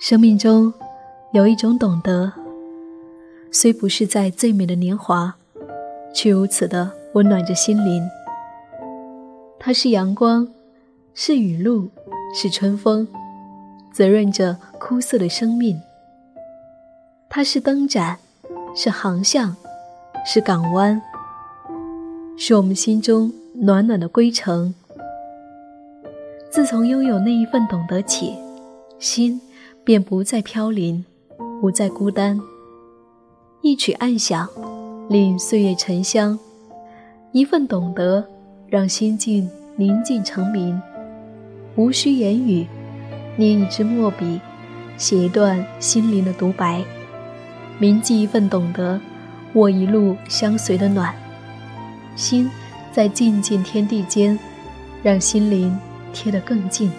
[0.00, 0.72] 生命中
[1.32, 2.32] 有一种懂得，
[3.50, 5.34] 虽不是在最美的年华，
[6.14, 8.06] 却如此的温暖着心灵。
[9.58, 10.46] 它是阳光，
[11.14, 11.88] 是雨露，
[12.34, 13.08] 是春风，
[13.92, 15.80] 滋润着枯涩的生命。
[17.30, 18.18] 它是灯盏，
[18.76, 19.56] 是航向，
[20.26, 21.00] 是港湾，
[22.36, 24.74] 是我们心中暖暖的归程。
[26.50, 28.36] 自从拥有那一份懂得起，
[29.04, 29.38] 心
[29.84, 31.04] 便不再飘零，
[31.60, 32.40] 不再孤单。
[33.60, 34.48] 一曲暗响，
[35.10, 36.38] 令岁月沉香；
[37.30, 38.26] 一份懂得，
[38.66, 39.46] 让心境
[39.76, 40.80] 宁静成明。
[41.76, 42.66] 无需言语，
[43.36, 44.40] 捏一支墨笔，
[44.96, 46.82] 写一段心灵的独白。
[47.78, 48.98] 铭记一份懂得，
[49.52, 51.14] 握一路相随的暖，
[52.16, 52.50] 心
[52.90, 54.38] 在静静天地间，
[55.02, 55.78] 让心灵
[56.14, 56.90] 贴得更近。